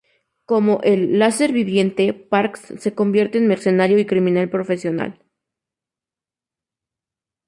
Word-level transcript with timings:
Como 0.45 0.79
el 0.81 1.19
"Láser 1.19 1.51
Viviente", 1.53 2.11
Parks 2.13 2.73
se 2.79 2.95
convierte 2.95 3.37
en 3.37 3.45
mercenario 3.47 3.99
y 3.99 4.07
criminal 4.07 4.49
profesional. 4.49 5.23